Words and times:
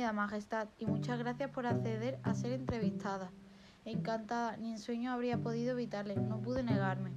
Majestad, 0.00 0.68
y 0.78 0.86
muchas 0.86 1.18
gracias 1.18 1.50
por 1.50 1.66
acceder 1.66 2.18
a 2.22 2.34
ser 2.34 2.52
entrevistada. 2.52 3.30
Encantada, 3.84 4.56
ni 4.56 4.72
en 4.72 4.78
sueño 4.78 5.12
habría 5.12 5.38
podido 5.38 5.72
evitarle, 5.72 6.16
no 6.16 6.40
pude 6.40 6.62
negarme. 6.62 7.12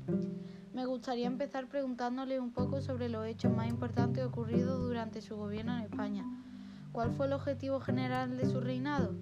Me 0.73 0.85
gustaría 0.85 1.27
empezar 1.27 1.67
preguntándole 1.67 2.39
un 2.39 2.51
poco 2.51 2.81
sobre 2.81 3.07
los 3.07 3.25
hechos 3.25 3.55
más 3.55 3.69
importantes 3.69 4.25
ocurridos 4.25 4.79
durante 4.81 5.21
su 5.21 5.35
gobierno 5.37 5.77
en 5.77 5.83
España. 5.83 6.25
¿Cuál 6.91 7.11
fue 7.13 7.27
el 7.27 7.33
objetivo 7.33 7.79
general 7.79 8.37
de 8.37 8.45
su 8.45 8.59
reinado? 8.59 9.15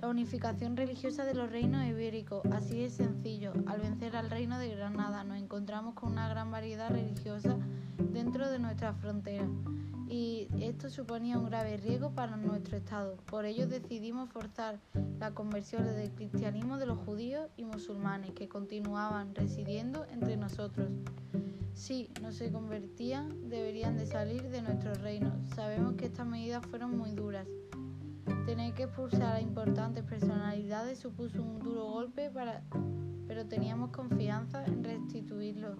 La 0.00 0.08
unificación 0.08 0.76
religiosa 0.76 1.24
de 1.24 1.34
los 1.34 1.50
reinos 1.50 1.84
ibéricos, 1.84 2.44
así 2.52 2.82
es 2.82 2.94
sencillo. 2.94 3.52
Al 3.66 3.80
vencer 3.80 4.16
al 4.16 4.30
reino 4.30 4.58
de 4.58 4.74
Granada 4.74 5.22
nos 5.22 5.38
encontramos 5.38 5.94
con 5.94 6.12
una 6.12 6.28
gran 6.28 6.50
variedad 6.50 6.90
religiosa 6.90 7.56
dentro 7.98 8.50
de 8.50 8.58
nuestras 8.58 8.96
fronteras 8.98 9.48
y 10.08 10.48
esto 10.60 10.88
suponía 10.88 11.38
un 11.38 11.46
grave 11.46 11.76
riesgo 11.76 12.10
para 12.10 12.36
nuestro 12.36 12.76
Estado. 12.76 13.16
Por 13.26 13.44
ello 13.44 13.66
decidimos 13.66 14.30
forzar 14.30 14.78
la 15.18 15.32
conversión 15.32 15.84
del 15.84 16.10
cristianismo 16.12 16.78
de 16.78 16.86
los 16.86 16.98
judíos 16.98 17.48
y 17.56 17.64
musulmanes 17.64 18.32
que 18.32 18.48
continuaban 18.48 19.34
residiendo 19.34 20.06
entre 20.12 20.36
nosotros. 20.36 20.88
Si 21.74 22.08
no 22.22 22.32
se 22.32 22.50
convertían, 22.52 23.50
deberían 23.50 23.96
de 23.96 24.06
salir 24.06 24.48
de 24.48 24.62
nuestro 24.62 24.94
reino. 24.94 25.32
Sabemos 25.54 25.94
que 25.94 26.06
estas 26.06 26.26
medidas 26.26 26.64
fueron 26.66 26.96
muy 26.96 27.12
duras. 27.12 27.46
Tener 28.46 28.74
que 28.74 28.84
expulsar 28.84 29.36
a 29.36 29.40
importantes 29.40 30.04
personalidades 30.04 30.98
supuso 30.98 31.42
un 31.42 31.58
duro 31.58 31.84
golpe, 31.84 32.30
para, 32.30 32.62
pero 33.26 33.46
teníamos 33.46 33.90
confianza 33.90 34.64
en 34.64 34.84
restituirlo 34.84 35.76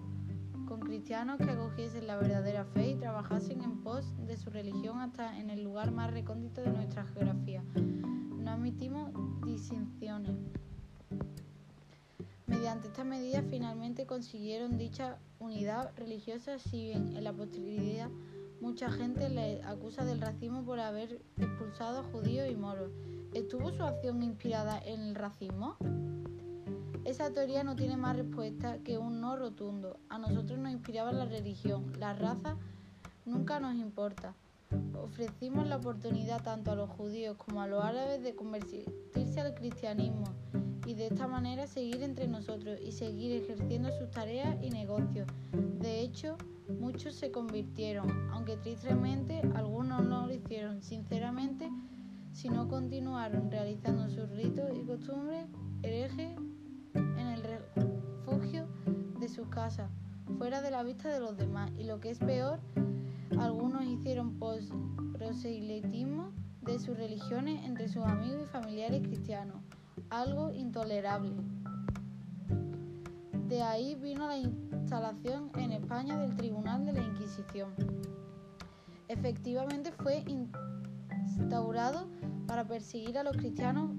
con 0.67 0.81
cristianos 0.81 1.37
que 1.37 1.49
acogiesen 1.49 2.07
la 2.07 2.17
verdadera 2.17 2.65
fe 2.65 2.91
y 2.91 2.95
trabajasen 2.95 3.63
en 3.63 3.81
pos 3.81 4.05
de 4.27 4.35
su 4.35 4.49
religión 4.49 4.99
hasta 4.99 5.39
en 5.39 5.49
el 5.49 5.63
lugar 5.63 5.91
más 5.91 6.11
recóndito 6.11 6.61
de 6.61 6.71
nuestra 6.71 7.05
geografía. 7.05 7.63
No 7.73 8.51
admitimos 8.51 9.11
distinciones. 9.45 10.35
Mediante 12.47 12.87
estas 12.87 13.05
medidas 13.05 13.45
finalmente 13.49 14.05
consiguieron 14.05 14.77
dicha 14.77 15.17
unidad 15.39 15.91
religiosa, 15.95 16.59
si 16.59 16.87
bien 16.87 17.15
en 17.15 17.23
la 17.23 17.31
posteridad 17.31 18.09
mucha 18.59 18.91
gente 18.91 19.29
le 19.29 19.63
acusa 19.63 20.03
del 20.03 20.19
racismo 20.19 20.63
por 20.63 20.79
haber 20.79 21.21
expulsado 21.37 21.99
a 21.99 22.03
judíos 22.03 22.49
y 22.51 22.55
moros. 22.55 22.91
¿Estuvo 23.33 23.71
su 23.71 23.83
acción 23.83 24.21
inspirada 24.21 24.79
en 24.79 25.01
el 25.01 25.15
racismo? 25.15 25.77
Esa 27.07 27.31
teoría 27.31 27.63
no 27.63 27.77
tiene 27.77 27.95
más 27.95 28.17
respuesta 28.17 28.79
que 28.79 28.97
un 28.97 29.21
no 29.21 29.37
rotundo. 29.37 29.97
A 30.09 30.19
nosotros 30.19 30.59
nos 30.59 30.73
inspiraba 30.73 31.13
la 31.13 31.23
religión, 31.23 31.93
la 31.97 32.11
raza 32.11 32.57
nunca 33.25 33.61
nos 33.61 33.75
importa. 33.75 34.35
Ofrecimos 34.93 35.65
la 35.67 35.77
oportunidad 35.77 36.43
tanto 36.43 36.71
a 36.71 36.75
los 36.75 36.89
judíos 36.89 37.37
como 37.37 37.61
a 37.61 37.67
los 37.67 37.81
árabes 37.81 38.21
de 38.23 38.35
convertirse 38.35 39.39
al 39.39 39.55
cristianismo 39.55 40.25
y 40.85 40.95
de 40.95 41.07
esta 41.07 41.27
manera 41.27 41.65
seguir 41.65 42.03
entre 42.03 42.27
nosotros 42.27 42.77
y 42.81 42.91
seguir 42.91 43.41
ejerciendo 43.41 43.89
sus 43.97 44.11
tareas 44.11 44.61
y 44.61 44.69
negocios. 44.69 45.29
De 45.79 46.01
hecho, 46.01 46.35
muchos 46.77 47.15
se 47.15 47.31
convirtieron, 47.31 48.29
aunque 48.33 48.57
tristemente 48.57 49.39
algunos 49.55 50.03
no 50.03 50.27
lo 50.27 50.33
hicieron 50.33 50.81
sinceramente, 50.83 51.71
si 52.33 52.49
no 52.49 52.67
continuaron 52.67 53.49
realizando 53.49 54.09
sus 54.09 54.29
ritos 54.31 54.71
y 54.75 54.85
costumbres 54.85 55.45
herejes 55.83 56.37
sus 59.37 59.47
casas, 59.49 59.89
fuera 60.39 60.61
de 60.63 60.71
la 60.71 60.81
vista 60.81 61.09
de 61.09 61.19
los 61.19 61.37
demás. 61.37 61.71
Y 61.77 61.83
lo 61.83 61.99
que 61.99 62.09
es 62.09 62.17
peor, 62.17 62.59
algunos 63.39 63.85
hicieron 63.85 64.39
proselitismo 65.13 66.31
de 66.61 66.79
sus 66.79 66.97
religiones 66.97 67.63
entre 67.63 67.87
sus 67.87 68.03
amigos 68.03 68.41
y 68.43 68.51
familiares 68.51 69.03
cristianos, 69.03 69.57
algo 70.09 70.51
intolerable. 70.51 71.35
De 73.47 73.61
ahí 73.61 73.93
vino 73.93 74.27
la 74.27 74.37
instalación 74.37 75.51
en 75.55 75.71
España 75.71 76.17
del 76.17 76.35
Tribunal 76.35 76.83
de 76.85 76.93
la 76.93 77.01
Inquisición. 77.01 77.69
Efectivamente 79.07 79.91
fue 79.91 80.25
instaurado 81.27 82.07
para 82.47 82.67
perseguir 82.67 83.19
a 83.19 83.23
los 83.23 83.37
cristianos 83.37 83.91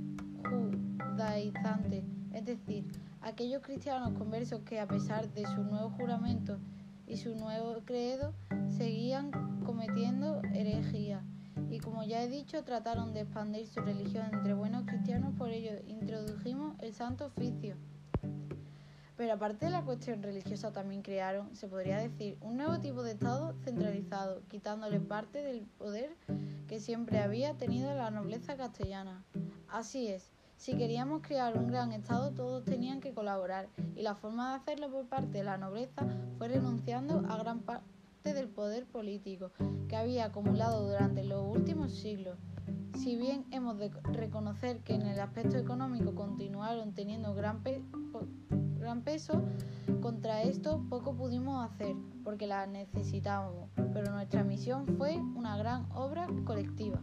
judaizantes, 0.51 2.05
es 2.33 2.45
decir, 2.45 2.85
aquellos 3.21 3.63
cristianos 3.63 4.17
conversos 4.19 4.63
que 4.63 4.81
a 4.81 4.87
pesar 4.87 5.33
de 5.33 5.47
su 5.47 5.63
nuevo 5.63 5.91
juramento 5.91 6.59
y 7.07 7.17
su 7.17 7.35
nuevo 7.35 7.81
credo 7.85 8.35
seguían 8.69 9.31
cometiendo 9.65 10.43
herejía 10.55 11.23
y 11.71 11.81
como 11.81 12.03
ya 12.03 12.23
he 12.23 12.29
dicho 12.29 12.65
trataron 12.65 13.13
de 13.13 13.21
expandir 13.21 13.67
su 13.67 13.81
religión 13.81 14.27
entre 14.33 14.55
buenos 14.55 14.85
cristianos, 14.87 15.35
por 15.37 15.51
ello 15.51 15.73
introdujimos 15.87 16.75
el 16.81 16.95
santo 16.95 17.27
oficio. 17.27 17.77
Pero 19.17 19.33
aparte 19.33 19.67
de 19.67 19.73
la 19.73 19.83
cuestión 19.83 20.23
religiosa 20.23 20.73
también 20.73 21.03
crearon, 21.03 21.55
se 21.57 21.67
podría 21.67 21.99
decir, 21.99 22.39
un 22.41 22.57
nuevo 22.57 22.79
tipo 22.79 23.03
de 23.03 23.13
Estado 23.13 23.53
centralizado, 23.65 24.43
quitándole 24.49 25.01
parte 25.01 25.43
del 25.43 25.63
poder 25.63 26.17
que 26.69 26.79
siempre 26.79 27.19
había 27.19 27.55
tenido 27.55 27.93
la 27.95 28.11
nobleza 28.11 28.57
castellana. 28.57 29.25
Así 29.69 30.07
es, 30.07 30.31
si 30.59 30.77
queríamos 30.77 31.23
crear 31.23 31.57
un 31.57 31.69
gran 31.69 31.93
Estado, 31.93 32.33
todos 32.33 32.65
tenían 32.65 33.01
que 33.01 33.15
colaborar 33.15 33.69
y 33.95 34.03
la 34.03 34.17
forma 34.17 34.51
de 34.51 34.57
hacerlo 34.57 34.91
por 34.91 35.07
parte 35.07 35.39
de 35.39 35.45
la 35.45 35.57
nobleza 35.57 36.05
fue 36.37 36.49
renunciando 36.49 37.23
a 37.29 37.39
gran 37.39 37.61
parte 37.61 37.85
del 38.35 38.49
poder 38.49 38.85
político 38.85 39.53
que 39.89 39.97
había 39.97 40.27
acumulado 40.27 40.87
durante 40.87 41.25
los 41.25 41.57
últimos 41.57 41.93
siglos. 41.93 42.37
Si 42.95 43.17
bien 43.17 43.47
hemos 43.53 43.79
de 43.79 43.91
reconocer 44.13 44.81
que 44.81 44.95
en 44.95 45.03
el 45.03 45.21
aspecto 45.21 45.57
económico 45.57 46.15
continuaron 46.17 46.93
teniendo 46.93 47.35
gran, 47.35 47.63
gran 48.81 49.03
peso, 49.03 49.41
contra 50.03 50.43
esto 50.43 50.85
poco 50.91 51.15
pudimos 51.15 51.65
hacer 51.65 51.95
porque 52.25 52.49
la 52.49 52.67
necesitábamos, 52.67 53.71
pero 53.93 54.11
nuestra 54.11 54.43
misión 54.43 54.87
fue 54.99 55.17
una 55.37 55.57
gran 55.57 55.91
obra 55.93 56.27
colectiva. 56.45 57.01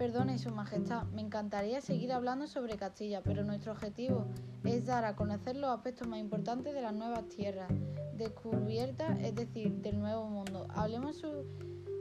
Perdone, 0.00 0.38
Su 0.38 0.50
Majestad, 0.50 1.04
me 1.08 1.20
encantaría 1.20 1.82
seguir 1.82 2.10
hablando 2.14 2.46
sobre 2.46 2.78
Castilla, 2.78 3.20
pero 3.22 3.44
nuestro 3.44 3.72
objetivo 3.72 4.24
es 4.64 4.86
dar 4.86 5.04
a 5.04 5.14
conocer 5.14 5.56
los 5.56 5.68
aspectos 5.68 6.08
más 6.08 6.18
importantes 6.20 6.72
de 6.72 6.80
las 6.80 6.94
nuevas 6.94 7.28
tierras 7.28 7.70
descubiertas, 8.14 9.20
es 9.20 9.34
decir, 9.34 9.70
del 9.82 10.00
Nuevo 10.00 10.24
Mundo. 10.30 10.66
Hablemos 10.70 11.22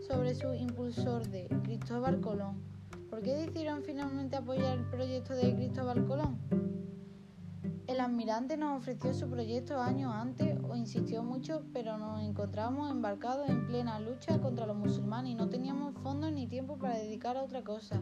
sobre 0.08 0.34
su 0.34 0.54
impulsor 0.54 1.28
de 1.28 1.50
Cristóbal 1.64 2.22
Colón. 2.22 2.64
¿Por 3.10 3.22
qué 3.22 3.36
decidieron 3.36 3.84
finalmente 3.84 4.38
apoyar 4.38 4.78
el 4.78 4.86
proyecto 4.86 5.36
de 5.36 5.54
Cristóbal 5.54 6.08
Colón? 6.08 6.40
El 8.00 8.06
almirante 8.06 8.56
nos 8.56 8.78
ofreció 8.78 9.14
su 9.14 9.30
proyecto 9.30 9.82
años 9.82 10.14
antes 10.16 10.58
o 10.70 10.74
insistió 10.74 11.22
mucho, 11.22 11.64
pero 11.74 11.98
nos 11.98 12.22
encontramos 12.22 12.90
embarcados 12.90 13.50
en 13.50 13.68
plena 13.68 14.00
lucha 14.00 14.40
contra 14.40 14.66
los 14.66 14.78
musulmanes 14.78 15.34
y 15.34 15.36
no 15.36 15.50
teníamos 15.50 15.96
fondos 16.02 16.32
ni 16.32 16.48
tiempo 16.48 16.78
para 16.78 16.98
dedicar 16.98 17.36
a 17.36 17.44
otra 17.44 17.62
cosa. 17.62 18.00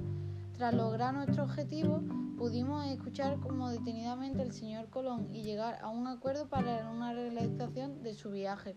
Tras 0.56 0.75
lograr 0.75 1.16
nuestro 1.16 1.46
objetivo, 1.46 2.03
pudimos 2.38 2.86
escuchar 2.86 3.40
como 3.40 3.69
detenidamente 3.69 4.44
el 4.44 4.52
señor 4.52 4.88
Colón 4.91 5.30
y 5.34 5.41
llegar 5.41 5.80
a 5.81 5.90
un 5.90 6.06
acuerdo 6.06 6.47
para 6.47 6.91
una 6.91 7.13
realización 7.13 8.03
de 8.03 8.13
su 8.13 8.30
viaje. 8.30 8.75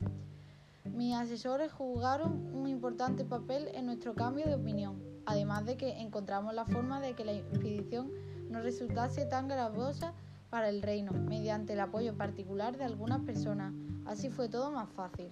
Mis 0.87 1.15
asesores 1.15 1.71
jugaron 1.71 2.47
un 2.57 2.67
importante 2.67 3.27
papel 3.27 3.69
en 3.75 3.85
nuestro 3.85 4.15
cambio 4.15 4.47
de 4.47 4.55
opinión, 4.55 4.99
además 5.27 5.67
de 5.67 5.77
que 5.77 6.01
encontramos 6.01 6.55
la 6.55 6.65
forma 6.65 6.99
de 6.99 7.13
que 7.13 7.27
la 7.27 7.33
expedición 7.33 8.11
no 8.49 8.63
resultase 8.63 9.27
tan 9.27 9.49
gravosa 9.49 10.15
para 10.51 10.69
el 10.69 10.83
reino, 10.83 11.13
mediante 11.13 11.73
el 11.73 11.81
apoyo 11.81 12.17
particular 12.17 12.77
de 12.77 12.85
algunas 12.85 13.21
personas. 13.21 13.73
Así 14.05 14.29
fue 14.29 14.49
todo 14.49 14.71
más 14.73 14.89
fácil. 14.91 15.29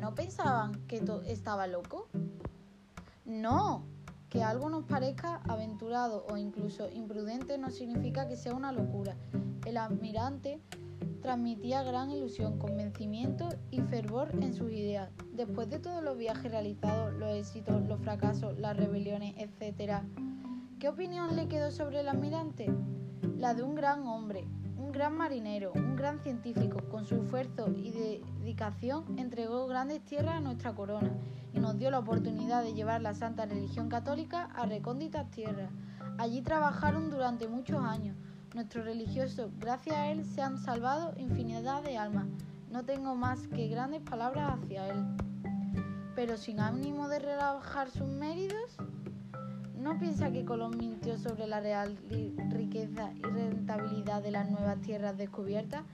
¿No 0.00 0.14
pensaban 0.14 0.86
que 0.86 1.02
estaba 1.26 1.66
loco? 1.66 2.08
No, 3.26 3.84
que 4.30 4.42
algo 4.42 4.70
nos 4.70 4.84
parezca 4.84 5.42
aventurado 5.48 6.24
o 6.30 6.36
incluso 6.36 6.88
imprudente 6.90 7.58
no 7.58 7.70
significa 7.70 8.26
que 8.26 8.36
sea 8.36 8.54
una 8.54 8.72
locura. 8.72 9.14
El 9.66 9.76
almirante 9.76 10.60
transmitía 11.20 11.82
gran 11.82 12.10
ilusión, 12.10 12.58
convencimiento 12.58 13.48
y 13.70 13.80
fervor 13.82 14.30
en 14.40 14.54
sus 14.54 14.70
ideas. 14.70 15.10
Después 15.32 15.68
de 15.68 15.78
todos 15.78 16.02
los 16.02 16.16
viajes 16.16 16.50
realizados, 16.50 17.12
los 17.14 17.30
éxitos, 17.34 17.86
los 17.86 18.00
fracasos, 18.00 18.58
las 18.58 18.76
rebeliones, 18.76 19.34
etc., 19.36 20.02
¿qué 20.78 20.88
opinión 20.88 21.36
le 21.36 21.46
quedó 21.46 21.70
sobre 21.70 22.00
el 22.00 22.08
almirante? 22.08 22.72
La 23.38 23.54
de 23.54 23.62
un 23.62 23.74
gran 23.74 24.06
hombre, 24.06 24.46
un 24.76 24.92
gran 24.92 25.16
marinero, 25.16 25.72
un 25.74 25.96
gran 25.96 26.18
científico. 26.20 26.80
Con 26.90 27.04
su 27.04 27.16
esfuerzo 27.22 27.68
y 27.76 27.90
dedicación 27.90 29.18
entregó 29.18 29.66
grandes 29.66 30.04
tierras 30.04 30.36
a 30.36 30.40
nuestra 30.40 30.74
corona 30.74 31.12
y 31.52 31.60
nos 31.60 31.78
dio 31.78 31.90
la 31.90 31.98
oportunidad 31.98 32.62
de 32.62 32.74
llevar 32.74 33.00
la 33.00 33.14
santa 33.14 33.46
religión 33.46 33.88
católica 33.88 34.44
a 34.54 34.66
recónditas 34.66 35.30
tierras. 35.30 35.70
Allí 36.18 36.42
trabajaron 36.42 37.10
durante 37.10 37.48
muchos 37.48 37.82
años. 37.84 38.16
Nuestros 38.54 38.84
religiosos, 38.84 39.52
gracias 39.58 39.96
a 39.96 40.10
él, 40.10 40.24
se 40.24 40.42
han 40.42 40.58
salvado 40.58 41.14
infinidad 41.18 41.82
de 41.82 41.96
almas. 41.96 42.26
No 42.70 42.84
tengo 42.84 43.14
más 43.14 43.46
que 43.48 43.68
grandes 43.68 44.02
palabras 44.02 44.58
hacia 44.58 44.88
él. 44.88 45.06
Pero 46.16 46.36
sin 46.36 46.60
ánimo 46.60 47.08
de 47.08 47.20
rebajar 47.20 47.90
sus 47.90 48.08
méritos, 48.08 48.76
¿No 49.80 49.98
piensa 49.98 50.30
que 50.30 50.44
Colón 50.44 50.76
mintió 50.76 51.16
sobre 51.16 51.46
la 51.46 51.60
real 51.60 51.96
riqueza 52.50 53.12
y 53.14 53.22
rentabilidad 53.22 54.22
de 54.22 54.30
las 54.30 54.50
nuevas 54.50 54.78
tierras 54.82 55.16
descubiertas? 55.16 55.84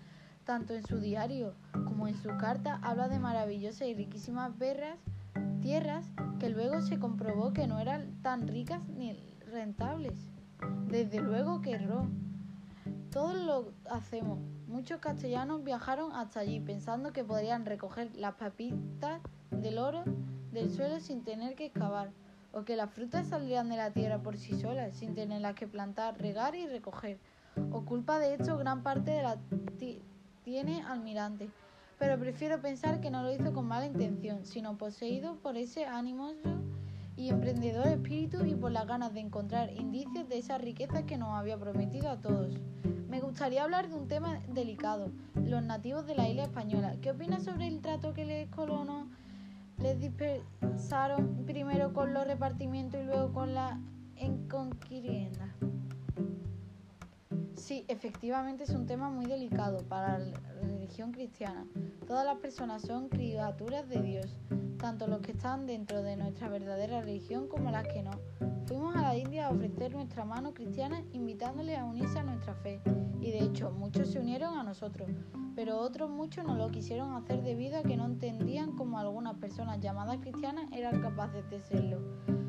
Tanto 0.44 0.74
en 0.74 0.84
su 0.84 0.98
diario 0.98 1.54
como 1.84 2.08
en 2.08 2.16
su 2.16 2.36
carta 2.36 2.80
habla 2.82 3.06
de 3.06 3.20
maravillosas 3.20 3.86
y 3.86 3.94
riquísimas 3.94 4.58
berras, 4.58 4.98
tierras 5.60 6.04
que 6.40 6.48
luego 6.48 6.80
se 6.80 6.98
comprobó 6.98 7.52
que 7.52 7.68
no 7.68 7.78
eran 7.78 8.20
tan 8.22 8.48
ricas 8.48 8.82
ni 8.88 9.12
rentables. 9.52 10.18
Desde 10.88 11.20
luego 11.20 11.62
que 11.62 11.74
erró. 11.74 12.08
Todos 13.12 13.36
lo 13.36 13.72
hacemos. 13.88 14.40
Muchos 14.66 14.98
castellanos 14.98 15.62
viajaron 15.62 16.12
hasta 16.12 16.40
allí 16.40 16.58
pensando 16.58 17.12
que 17.12 17.22
podrían 17.22 17.64
recoger 17.64 18.10
las 18.16 18.34
papitas 18.34 19.22
del 19.52 19.78
oro 19.78 20.02
del 20.50 20.70
suelo 20.70 20.98
sin 20.98 21.22
tener 21.22 21.54
que 21.54 21.66
excavar 21.66 22.10
o 22.56 22.64
que 22.64 22.74
las 22.74 22.90
frutas 22.90 23.28
saldrían 23.28 23.68
de 23.68 23.76
la 23.76 23.90
tierra 23.90 24.22
por 24.22 24.38
sí 24.38 24.58
solas, 24.58 24.96
sin 24.96 25.14
tenerlas 25.14 25.54
que 25.54 25.66
plantar, 25.66 26.18
regar 26.18 26.54
y 26.54 26.66
recoger. 26.66 27.18
O 27.70 27.84
culpa 27.84 28.18
de 28.18 28.32
esto 28.32 28.56
gran 28.56 28.82
parte 28.82 29.10
de 29.10 29.22
la 29.22 29.36
tiene 30.42 30.82
Almirante, 30.82 31.50
pero 31.98 32.18
prefiero 32.18 32.62
pensar 32.62 33.02
que 33.02 33.10
no 33.10 33.22
lo 33.22 33.30
hizo 33.30 33.52
con 33.52 33.66
mala 33.66 33.84
intención, 33.84 34.46
sino 34.46 34.78
poseído 34.78 35.36
por 35.36 35.58
ese 35.58 35.84
animoso 35.84 36.48
y 37.14 37.28
emprendedor 37.28 37.88
espíritu 37.88 38.46
y 38.46 38.54
por 38.54 38.72
las 38.72 38.86
ganas 38.86 39.12
de 39.12 39.20
encontrar 39.20 39.70
indicios 39.74 40.26
de 40.26 40.38
esa 40.38 40.56
riqueza 40.56 41.04
que 41.04 41.18
nos 41.18 41.34
había 41.34 41.58
prometido 41.58 42.08
a 42.08 42.16
todos. 42.16 42.54
Me 43.10 43.20
gustaría 43.20 43.64
hablar 43.64 43.90
de 43.90 43.96
un 43.96 44.08
tema 44.08 44.40
delicado, 44.48 45.10
los 45.34 45.62
nativos 45.62 46.06
de 46.06 46.14
la 46.14 46.26
isla 46.26 46.44
española. 46.44 46.96
¿Qué 47.02 47.10
opinas 47.10 47.44
sobre 47.44 47.68
el 47.68 47.82
trato 47.82 48.14
que 48.14 48.24
les 48.24 48.48
colonos 48.48 49.08
les 49.78 49.98
dispersaron 50.00 51.44
primero 51.46 51.92
con 51.92 52.14
los 52.14 52.26
repartimientos 52.26 53.00
y 53.00 53.04
luego 53.04 53.32
con 53.32 53.54
la 53.54 53.80
enconquirienda. 54.16 55.54
Sí, 57.54 57.84
efectivamente 57.88 58.64
es 58.64 58.70
un 58.70 58.86
tema 58.86 59.10
muy 59.10 59.26
delicado 59.26 59.78
para 59.88 60.18
la 60.18 60.38
religión 60.62 61.12
cristiana. 61.12 61.66
Todas 62.06 62.24
las 62.24 62.38
personas 62.38 62.82
son 62.82 63.08
criaturas 63.08 63.88
de 63.88 64.02
Dios, 64.02 64.38
tanto 64.78 65.06
los 65.06 65.20
que 65.20 65.32
están 65.32 65.66
dentro 65.66 66.02
de 66.02 66.16
nuestra 66.16 66.48
verdadera 66.48 67.00
religión 67.00 67.48
como 67.48 67.70
las 67.70 67.88
que 67.88 68.02
no. 68.02 68.12
Fuimos 68.66 68.96
a 68.96 69.02
la 69.02 69.16
India 69.16 69.46
a 69.46 69.50
ofrecer 69.50 69.94
nuestra 69.94 70.24
mano 70.24 70.52
cristiana 70.52 71.00
invitándoles 71.12 71.78
a 71.78 71.84
unirse 71.84 72.18
a 72.18 72.24
nuestra 72.24 72.52
fe, 72.56 72.80
y 73.20 73.30
de 73.30 73.44
hecho 73.44 73.70
muchos 73.70 74.10
se 74.10 74.18
unieron 74.18 74.58
a 74.58 74.64
nosotros, 74.64 75.08
pero 75.54 75.78
otros 75.78 76.10
muchos 76.10 76.44
no 76.44 76.56
lo 76.56 76.68
quisieron 76.70 77.14
hacer 77.14 77.42
debido 77.42 77.78
a 77.78 77.84
que 77.84 77.96
no 77.96 78.06
entendían 78.06 78.72
cómo 78.72 78.98
algunas 78.98 79.34
personas 79.34 79.78
llamadas 79.78 80.18
cristianas 80.18 80.66
eran 80.72 81.00
capaces 81.00 81.48
de 81.48 81.60
serlo. 81.60 82.00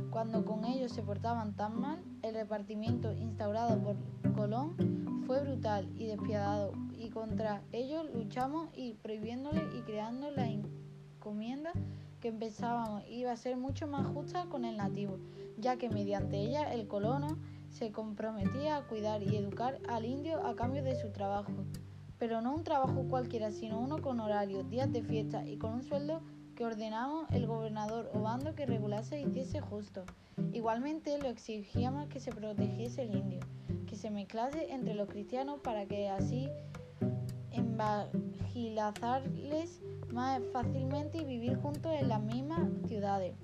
Cuando 0.10 0.44
con 0.44 0.66
ellos 0.66 0.92
se 0.92 1.04
portaban 1.04 1.56
tan 1.56 1.80
mal, 1.80 2.04
el 2.24 2.34
repartimiento 2.34 3.14
instaurado 3.14 3.80
por 3.80 3.96
Colón 4.34 5.24
fue 5.28 5.44
brutal 5.44 5.88
y 5.96 6.08
despiadado 6.08 6.74
y 6.98 7.12
contra 7.12 7.62
ellos 7.72 8.08
luchamos 8.12 8.70
y 8.76 8.96
prohibiéndole 8.96 9.68
y 9.78 9.82
creando 9.82 10.32
la 10.32 10.48
encomienda 10.48 11.74
que 12.22 12.30
empezábamos 12.30 13.04
iba 13.10 13.32
a 13.32 13.38
ser 13.38 13.58
mucho 13.58 13.88
más 13.88 14.06
justa 14.08 14.46
con 14.50 14.66
el 14.66 14.78
nativo, 14.78 15.18
ya 15.58 15.78
que 15.78 15.90
mediante 15.90 16.38
ella 16.38 16.74
el 16.74 16.88
colono 16.88 17.38
se 17.70 17.92
comprometía 17.92 18.78
a 18.78 18.88
cuidar 18.88 19.24
y 19.24 19.36
educar 19.36 19.80
al 19.88 20.06
indio 20.06 20.46
a 20.46 20.56
cambio 20.56 20.84
de 20.84 20.96
su 20.96 21.12
trabajo 21.12 21.54
pero 22.20 22.42
no 22.42 22.54
un 22.56 22.64
trabajo 22.64 23.06
cualquiera, 23.10 23.52
sino 23.52 23.80
uno 23.80 24.02
con 24.02 24.20
horario, 24.20 24.64
días 24.64 24.92
de 24.92 25.04
fiesta 25.04 25.46
y 25.46 25.58
con 25.58 25.74
un 25.74 25.84
sueldo 25.84 26.24
que 26.56 26.66
ordenamos 26.66 27.30
el 27.32 27.46
gobernador 27.46 28.10
Obando 28.14 28.56
que 28.56 28.66
regulase 28.66 29.22
y 29.22 29.26
hiciese 29.26 29.62
justo. 29.62 30.04
Igualmente 30.54 31.20
lo 31.20 31.28
exigíamos 31.28 32.08
que 32.08 32.20
se 32.20 32.32
protegiese 32.32 33.04
el 33.04 33.16
indio, 33.16 33.42
que 33.86 33.96
se 33.96 34.10
mezclase 34.10 34.74
entre 34.74 34.96
los 34.96 35.08
cristianos 35.08 35.60
para 35.62 35.86
que 35.86 36.10
así 36.10 36.50
embagilazarles 37.52 39.84
más 40.12 40.42
fácilmente 40.54 41.18
y 41.20 41.26
vivir 41.26 41.58
juntos 41.58 41.92
en 42.00 42.10
las 42.10 42.22
mismas 42.22 42.62
ciudades. 42.88 43.36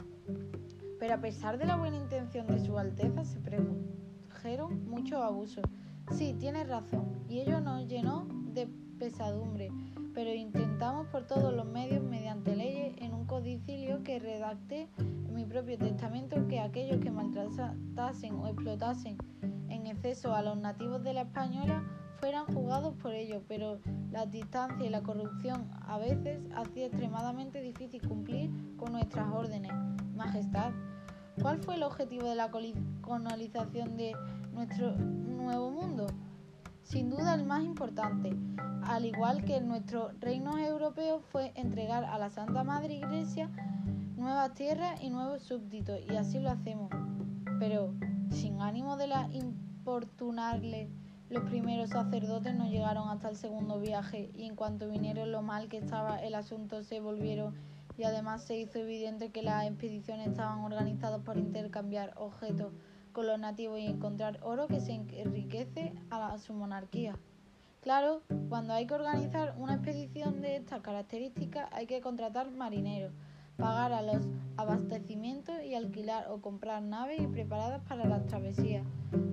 Pero 1.00 1.16
a 1.16 1.18
pesar 1.22 1.58
de 1.58 1.66
la 1.66 1.76
buena 1.76 1.98
intención 1.98 2.48
de 2.48 2.60
su 2.60 2.78
Alteza, 2.78 3.26
se 3.26 3.40
produjeron 3.40 4.88
muchos 4.88 5.22
abusos. 5.22 5.64
Sí, 6.12 6.36
tiene 6.40 6.64
razón, 6.64 7.24
y 7.30 7.40
ello 7.40 7.62
nos 7.62 7.88
llenó 7.88 8.28
de 8.54 8.68
pesadumbre, 9.00 9.72
pero 10.14 10.34
intentamos 10.34 11.08
por 11.08 11.26
todos 11.26 11.54
los 11.54 11.66
medios, 11.66 12.04
mediante 12.04 12.56
leyes, 12.56 12.96
en 12.98 13.14
un 13.14 13.26
codicilio 13.26 14.04
que 14.04 14.20
redacté 14.20 14.88
en 14.98 15.34
mi 15.34 15.46
propio 15.46 15.78
testamento, 15.78 16.48
que 16.48 16.60
aquellos 16.60 17.00
que 17.00 17.10
maltratasen 17.10 18.36
o 18.36 18.48
explotasen 18.48 19.18
en 19.70 19.88
exceso 19.88 20.34
a 20.36 20.42
los 20.42 20.58
nativos 20.58 21.04
de 21.04 21.14
la 21.14 21.22
española 21.22 21.84
fueran 22.24 22.46
juzgados 22.46 22.96
por 23.02 23.14
ello, 23.14 23.42
pero 23.50 23.82
la 24.10 24.26
distancia 24.26 24.86
y 24.86 24.90
la 24.90 25.04
corrupción 25.04 25.70
a 25.82 25.98
veces 25.98 26.40
hacía 26.56 26.86
extremadamente 26.86 27.60
difícil 27.60 28.02
cumplir 28.08 28.50
con 28.78 28.94
nuestras 28.94 29.28
órdenes. 29.30 29.74
Majestad, 30.16 30.72
¿cuál 31.42 31.60
fue 31.60 31.76
el 31.76 31.84
objetivo 31.84 32.30
de 32.30 32.36
la 32.36 32.50
colonización 32.50 33.98
de 33.98 34.16
nuestro 34.54 34.96
nuevo 34.96 35.70
mundo? 35.70 36.08
sin 36.84 37.10
duda 37.10 37.34
el 37.34 37.44
más 37.44 37.64
importante, 37.64 38.34
al 38.84 39.06
igual 39.06 39.44
que 39.44 39.58
en 39.58 39.68
nuestros 39.68 40.18
reinos 40.22 40.58
europeos, 40.60 41.24
fue 41.30 41.52
entregar 41.56 42.06
a 42.06 42.18
la 42.18 42.30
Santa 42.30 42.64
Madre 42.64 42.96
Iglesia 42.96 43.50
nuevas 44.16 44.54
tierras 44.54 45.02
y 45.02 45.10
nuevos 45.10 45.44
súbditos, 45.44 46.00
y 46.10 46.16
así 46.16 46.40
lo 46.40 46.52
hacemos. 46.52 46.90
Pero 47.60 47.94
sin 48.30 48.62
ánimo 48.62 48.96
de 48.96 49.08
la 49.08 49.28
importunarle, 49.32 50.90
los 51.34 51.46
primeros 51.46 51.90
sacerdotes 51.90 52.54
no 52.54 52.70
llegaron 52.70 53.10
hasta 53.10 53.28
el 53.28 53.36
segundo 53.36 53.80
viaje, 53.80 54.30
y 54.36 54.46
en 54.46 54.56
cuanto 54.56 54.88
vinieron 54.88 55.32
lo 55.32 55.42
mal 55.42 55.68
que 55.68 55.78
estaba 55.78 56.22
el 56.22 56.36
asunto, 56.36 56.84
se 56.84 57.00
volvieron 57.00 57.56
y 57.98 58.04
además 58.04 58.44
se 58.44 58.56
hizo 58.56 58.78
evidente 58.78 59.32
que 59.32 59.42
las 59.42 59.66
expediciones 59.66 60.28
estaban 60.28 60.60
organizadas 60.60 61.22
para 61.22 61.40
intercambiar 61.40 62.14
objetos 62.18 62.72
con 63.14 63.26
los 63.26 63.40
nativos 63.40 63.80
y 63.80 63.88
encontrar 63.88 64.40
oro 64.44 64.68
que 64.68 64.80
se 64.80 64.94
enriquece 64.94 65.94
a, 66.12 66.38
su 66.38 66.54
monarquía. 66.54 67.18
Claro, 67.82 68.22
cuando 68.48 68.74
hay 68.74 68.86
que 68.86 68.94
organizar 68.94 69.56
una 69.58 69.74
expedición 69.74 70.40
de 70.40 70.58
estas 70.58 70.82
características 70.82 71.68
hay 71.72 71.88
que 71.88 72.00
contratar 72.00 72.52
marineros, 72.52 73.12
pagar 73.58 73.94
a 73.94 74.02
los 74.02 74.28
abastecimientos 74.58 75.56
y 75.64 75.76
alquilar 75.76 76.28
o 76.30 76.42
comprar 76.42 76.82
naves 76.82 77.22
y 77.22 77.28
preparadas 77.28 77.82
para 77.88 78.06
las 78.06 78.26
travesías. 78.26 78.86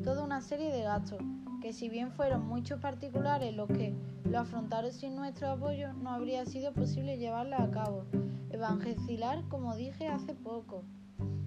Toda 0.04 0.24
una 0.24 0.40
serie 0.40 0.70
de 0.70 0.82
gastos 0.82 1.20
que 1.60 1.72
si 1.72 1.88
bien 1.88 2.12
fueron 2.12 2.46
muchos 2.46 2.80
particulares 2.80 3.54
los 3.54 3.68
que 3.68 3.94
lo 4.24 4.38
afrontaron 4.38 4.92
sin 4.92 5.16
nuestro 5.16 5.50
apoyo, 5.50 5.92
no 5.92 6.10
habría 6.10 6.46
sido 6.46 6.72
posible 6.72 7.18
llevarla 7.18 7.62
a 7.62 7.70
cabo. 7.70 8.04
Evangelizar, 8.50 9.42
como 9.48 9.76
dije 9.76 10.08
hace 10.08 10.34
poco, 10.34 10.84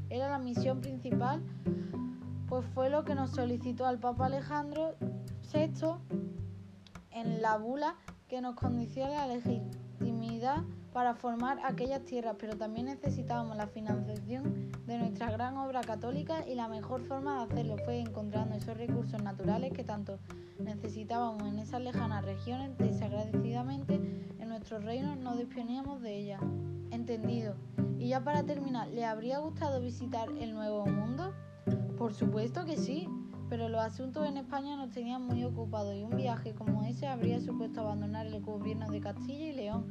era 0.09 0.29
la 0.29 0.39
misión 0.39 0.81
principal 0.81 1.41
pues 2.53 2.67
fue 2.75 2.91
lo 2.91 3.03
que 3.03 3.15
nos 3.15 3.31
solicitó 3.31 3.87
al 3.87 3.97
Papa 3.97 4.27
Alejandro 4.27 4.95
VI 5.51 5.95
en 7.09 7.41
la 7.41 7.57
bula 7.57 7.95
que 8.27 8.41
nos 8.41 8.53
condiciona 8.53 9.25
la 9.25 9.37
legitimidad 9.37 10.63
para 10.93 11.15
formar 11.15 11.59
aquellas 11.63 12.05
tierras, 12.05 12.35
pero 12.39 12.55
también 12.55 12.85
necesitábamos 12.85 13.57
la 13.57 13.67
financiación 13.67 14.71
de 14.85 14.97
nuestra 14.99 15.31
gran 15.31 15.57
obra 15.57 15.81
católica 15.81 16.47
y 16.47 16.53
la 16.53 16.67
mejor 16.67 17.01
forma 17.01 17.37
de 17.37 17.51
hacerlo 17.51 17.77
fue 17.83 17.99
encontrando 17.99 18.55
esos 18.55 18.77
recursos 18.77 19.21
naturales 19.23 19.73
que 19.73 19.83
tanto 19.83 20.19
necesitábamos 20.59 21.47
en 21.47 21.59
esas 21.59 21.81
lejanas 21.81 22.23
regiones. 22.23 22.77
Desagradecidamente, 22.77 23.95
en 24.39 24.47
nuestro 24.47 24.79
reino 24.79 25.15
no 25.15 25.35
disponíamos 25.35 26.01
de 26.01 26.15
ellas. 26.15 26.41
Entendido. 26.91 27.55
Y 27.97 28.09
ya 28.09 28.23
para 28.23 28.43
terminar, 28.43 28.87
¿le 28.89 29.03
habría 29.03 29.39
gustado 29.39 29.81
visitar 29.81 30.29
el 30.39 30.53
Nuevo 30.53 30.85
Mundo? 30.85 31.33
Por 31.97 32.13
supuesto 32.13 32.65
que 32.65 32.77
sí, 32.77 33.09
pero 33.49 33.67
los 33.67 33.81
asuntos 33.81 34.27
en 34.27 34.37
España 34.37 34.75
nos 34.75 34.91
tenían 34.91 35.23
muy 35.23 35.43
ocupados 35.43 35.95
y 35.95 36.03
un 36.03 36.15
viaje 36.15 36.53
como 36.53 36.83
ese 36.83 37.07
habría 37.07 37.39
supuesto 37.39 37.81
abandonar 37.81 38.27
el 38.27 38.41
gobierno 38.41 38.89
de 38.91 38.99
Castilla 38.99 39.45
y 39.45 39.53
León 39.53 39.85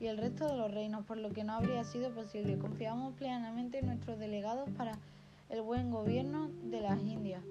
y 0.00 0.06
el 0.06 0.18
resto 0.18 0.48
de 0.48 0.56
los 0.56 0.72
reinos, 0.72 1.04
por 1.04 1.16
lo 1.16 1.30
que 1.30 1.44
no 1.44 1.54
habría 1.54 1.84
sido 1.84 2.10
posible. 2.10 2.58
Confiamos 2.58 3.14
plenamente 3.14 3.78
en 3.78 3.86
nuestros 3.86 4.18
delegados 4.18 4.68
para 4.76 4.98
el 5.48 5.62
buen 5.62 5.90
gobierno 5.90 6.50
de 6.64 6.80
las 6.80 7.00
Indias. 7.00 7.42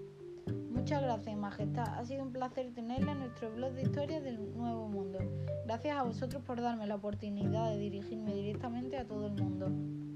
Muchas 0.72 1.02
gracias, 1.02 1.36
Majestad. 1.36 2.00
Ha 2.00 2.06
sido 2.06 2.24
un 2.24 2.32
placer 2.32 2.74
tenerla 2.74 3.12
en 3.12 3.20
nuestro 3.20 3.52
blog 3.52 3.74
de 3.74 3.82
historia 3.82 4.22
del 4.22 4.56
Nuevo 4.56 4.88
Mundo. 4.88 5.20
Gracias 5.66 5.98
a 5.98 6.04
vosotros 6.04 6.42
por 6.44 6.62
darme 6.62 6.88
la 6.88 6.96
oportunidad 6.96 7.72
de 7.72 7.80
dirigirme 7.80 8.34
directamente 8.34 8.98
a 8.98 9.06
todo 9.06 9.28
el 9.28 9.34
mundo. 9.34 10.07